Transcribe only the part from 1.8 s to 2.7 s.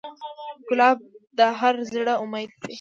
زړه امید ده.